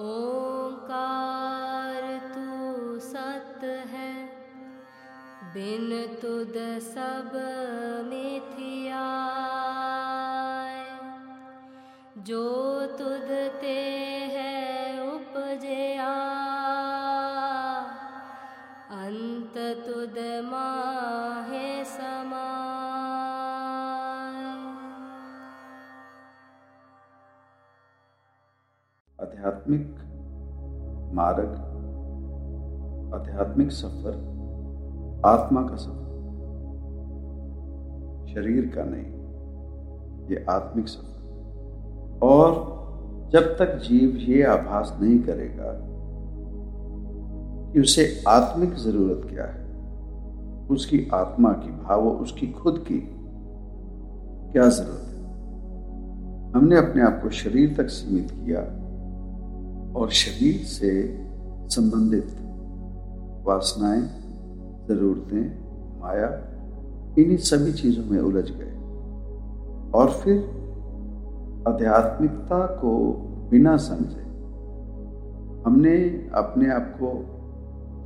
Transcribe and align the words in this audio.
ओंकार 0.00 2.04
तू 2.28 2.98
सत 3.06 3.64
है 3.90 4.12
बिन 5.54 5.90
तुद 6.22 6.54
सब 6.84 7.34
मिथिया। 8.06 9.02
जो 12.26 12.46
तुद 12.98 13.28
ते 13.60 13.76
है 14.34 14.56
उपजया 15.08 16.14
अंत 19.02 19.58
तुद 19.86 20.18
माहे 20.48 21.68
समाय 21.94 22.61
आध्यात्मिक 29.32 29.94
मार्ग, 31.14 31.48
आध्यात्मिक 33.14 33.70
सफ़र, 33.70 34.14
आत्मा 35.26 35.62
का 35.62 35.76
सफ़र। 35.76 36.02
शरीर 38.34 38.72
का 38.74 38.84
नहीं, 38.84 39.12
ये 40.28 40.44
आत्मिक 40.50 40.88
सफ़र। 40.88 42.20
और 42.22 42.52
जब 43.32 43.56
तक 43.58 43.78
जीव 43.78 44.16
ये 44.16 44.42
आभास 44.42 44.98
नहीं 45.02 45.18
करेगा 45.18 45.72
कि 47.72 47.80
उसे 47.80 48.24
आत्मिक 48.28 48.74
ज़रूरत 48.74 49.26
क्या 49.30 49.44
है, 49.44 49.64
उसकी 50.68 51.08
आत्मा 51.14 51.52
की 51.52 51.70
भाव, 51.70 52.08
उसकी 52.08 52.46
खुद 52.52 52.84
की 52.88 53.00
क्या 54.52 54.68
ज़रूरत 54.68 55.08
है? 55.08 55.12
हमने 56.52 56.76
अपने 56.78 57.02
आप 57.02 57.20
को 57.22 57.30
शरीर 57.30 57.76
तक 57.76 57.86
सीमित 57.86 58.30
किया। 58.30 58.81
और 59.96 60.10
शरीर 60.10 60.56
से 60.56 61.18
संबंधित 61.68 62.36
वासनाएँ, 63.46 64.02
जरूरतें, 64.88 65.62
माया, 66.00 66.28
इन्हीं 67.18 67.36
सभी 67.36 67.72
चीज़ों 67.72 68.04
में 68.04 68.18
उलझ 68.18 68.50
गए। 68.50 68.72
और 69.94 70.10
फिर 70.10 70.36
आध्यात्मिकता 71.68 72.66
को 72.66 73.12
बिना 73.50 73.76
समझे 73.76 74.22
हमने 75.66 75.96
अपने 76.34 76.72
आप 76.72 76.96
को 77.02 77.08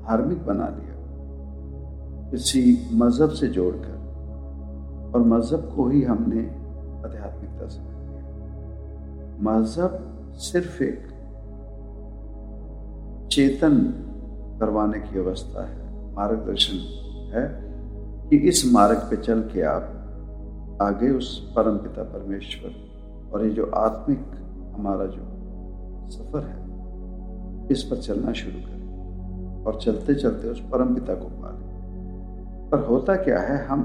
धार्मिक 0.08 0.46
बना 0.46 0.68
लिया, 0.68 0.96
किसी 2.30 2.88
मज़हब 2.92 3.30
से 3.30 3.48
जोड़कर, 3.48 3.96
और 5.14 5.20
मज़हब 5.22 5.72
को 5.76 5.88
ही 5.88 6.02
हमने 6.02 6.40
आध्यात्मिकता 7.08 7.66
समझ 7.66 7.94
लिया। 7.94 8.26
मज़हब 9.40 10.18
सिर्फ़ 10.34 10.82
एक 10.82 11.15
चेतन 13.36 13.78
करवाने 14.60 14.98
की 14.98 15.18
अवस्था 15.18 15.66
है, 15.68 16.14
मार्गदर्शन 16.14 16.76
है 17.34 17.44
कि 18.30 18.36
इस 18.36 18.72
मार्ग 18.72 18.98
पे 18.98 19.16
चल 19.16 19.40
के 19.42 19.62
आप 19.62 20.78
आगे 20.82 21.10
उस 21.10 21.52
परम 21.56 21.76
पिता 21.76 22.02
परमेश्वर 22.02 23.30
और 23.32 23.44
ये 23.44 23.50
जो 23.50 23.66
आत्मिक 23.66 24.18
हमारा 24.76 25.06
जो 25.06 25.22
सफ़र 26.10 26.42
है, 26.42 27.68
इस 27.70 27.82
पर 27.82 27.96
चलना 27.96 28.32
शुरू 28.32 28.60
करें 28.60 29.64
और 29.64 29.80
चलते 29.80 30.14
चलते 30.14 30.48
उस 30.48 30.60
परम 30.60 30.94
पिता 30.94 31.14
को 31.14 31.28
पालें। 31.28 32.70
पर 32.72 32.78
होता 32.78 33.16
क्या 33.16 33.40
है, 33.40 33.66
हम 33.66 33.82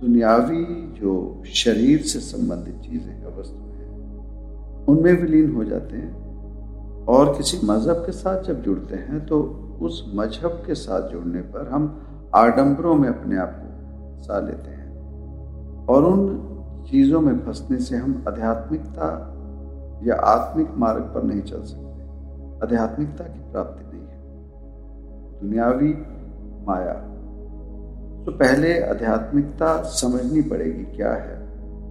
दुनियावी 0.00 0.64
जो 1.00 1.42
शरीर 1.46 2.02
से 2.02 2.20
संबंधित 2.20 2.80
चीज़ें 2.80 3.12
हैं 3.12 3.38
वस्तुएँ 3.38 3.74
हैं, 3.74 4.86
उनमें 4.86 5.12
विलीन 5.22 5.54
हो 5.54 5.64
जाते 5.64 5.96
हैं। 5.96 6.29
और 7.08 7.34
किसी 7.36 7.66
मज़हब 7.66 7.96
के 7.96 8.12
साथ 8.12 8.42
जब 8.42 8.62
जुड़ते 8.62 8.94
हैं 8.94 9.26
तो 9.26 9.40
उस 9.82 10.12
मज़हब 10.14 10.50
के 10.66 10.74
साथ 10.74 11.08
जुड़ने 11.08 11.40
पर 11.40 11.68
हम 11.68 12.06
आडंबरों 12.34 12.94
में 12.94 13.08
अपने 13.08 13.38
आप 13.38 13.52
को 13.56 14.22
सा 14.22 14.40
लेते 14.40 14.70
हैं। 14.70 14.80
और 15.86 16.04
उन 16.04 16.46
चीज़ों 16.90 17.20
में 17.20 17.38
फंसने 17.38 17.78
से 17.78 17.96
हम 17.96 18.24
आध्यात्मिकता 18.28 19.36
या 20.04 20.14
आत्मिक 20.14 20.68
मार्ग 20.76 21.02
पर 21.02 21.22
नहीं 21.22 21.42
चल 21.42 21.62
सकते। 21.62 22.02
आध्यात्मिकता 22.66 23.24
की 23.24 23.52
प्राप्ति 23.52 23.96
नहीं 23.96 24.06
है। 24.06 24.22
दुनियावी 25.40 25.94
माया। 26.66 26.92
तो 28.24 28.32
पहले 28.32 28.82
आध्यात्मिकता 28.82 29.82
समझनी 29.82 30.42
पड़ेगी 30.42 30.84
क्या 30.84 31.12
है? 31.12 31.50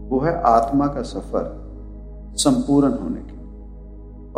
वो 0.09 0.19
है 0.19 0.41
आत्मा 0.41 0.87
का 0.87 1.01
सफ़र 1.01 1.69
संपूर्ण 2.35 2.91
होने 2.97 3.21
के 3.21 3.38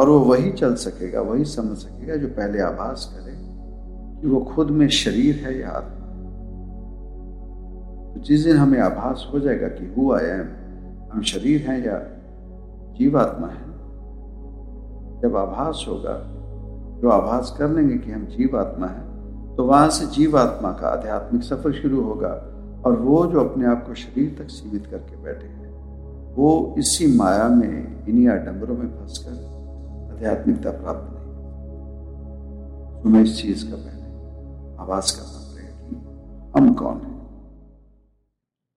और 0.02 0.10
वो 0.10 0.20
वही 0.22 0.52
चल 0.54 0.76
सकेगा, 0.76 1.22
वही 1.22 1.46
समझ 1.48 1.78
सकेगा 1.78 2.16
जो 2.16 2.28
पहले 2.30 2.62
आभास 2.62 3.06
करे 3.16 3.34
कि 4.22 4.28
वो 4.28 4.40
खुद 4.46 4.70
में 4.72 4.88
शरीर 4.90 5.36
है 5.38 5.60
या 5.60 5.70
आत्मा। 5.70 6.08
तो 8.14 8.22
जिस 8.22 8.46
दिन 8.46 8.58
हमें 8.58 8.80
आभास 8.82 9.28
हो 9.34 9.40
जाएगा 9.40 9.68
कि 9.70 9.94
हु 9.94 10.12
आई 10.14 10.26
एम 10.28 10.48
हम 11.14 11.22
शरीर 11.28 11.62
हैं 11.62 11.78
या 11.86 12.00
जीवात्मा 12.98 13.48
है, 13.48 13.70
जब 15.22 15.36
आभास 15.38 15.86
होगा, 15.88 16.18
जो 17.02 17.10
आभास 17.12 17.56
कर 17.60 17.70
लेंगे 17.70 17.98
कि 17.98 18.12
हम 18.12 18.26
जीवात्मा 18.28 18.88
हैं 18.88 19.10
तो 19.56 19.66
वहाँ 19.66 19.90
से 19.90 20.06
जीवात्मा 20.08 20.72
का 20.72 20.88
आध्यात्मिक 20.88 21.44
सफ़र 21.44 21.72
शुरू 21.74 22.02
होगा 22.02 22.34
और 22.86 23.00
वो 23.00 23.26
जो 23.28 23.40
अपने 23.40 23.66
आप 23.68 23.86
को 23.88 23.94
शरीर 23.96 24.36
तक 24.40 24.50
सीमित 24.50 24.86
करके 24.86 25.24
बैठे 25.24 25.48
हैं, 25.48 25.70
वो 26.36 26.76
इसी 26.78 27.08
माया 27.18 27.48
में, 27.50 28.06
इन्हीं 28.08 28.28
आडंबरों 28.30 28.78
में 28.78 28.88
फंसकर 28.90 29.34
आध्यात्मिकता 30.22 30.72
प्राप्त 30.72 31.06
नहीं 31.14 31.30
तो 33.04 33.10
मैं 33.10 33.22
इस 33.24 33.42
चीज़ 33.42 33.64
का 33.70 33.76
पहले 33.76 34.10
आवाज़ 34.84 35.14
करना 35.18 35.40
पड़ेगा 35.46 36.58
हम 36.58 36.74
कौन 36.74 36.98
है? 36.98 37.11